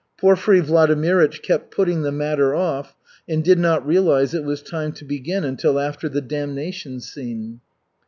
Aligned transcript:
Porfiry 0.19 0.59
Vladimirych 0.61 1.43
kept 1.43 1.69
putting 1.69 2.01
the 2.01 2.11
matter 2.11 2.55
off, 2.55 2.95
and 3.29 3.43
did 3.43 3.59
not 3.59 3.85
realize 3.85 4.33
it 4.33 4.43
was 4.43 4.63
time 4.63 4.91
to 4.93 5.05
begin 5.05 5.43
until 5.43 5.79
after 5.79 6.09
the 6.09 6.21
damnation 6.21 6.99
scene. 6.99 7.61